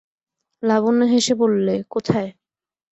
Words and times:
লাবণ্য 0.63 1.01
হেসে 1.05 1.33
বললে, 1.35 1.75
কোথায়। 1.89 2.29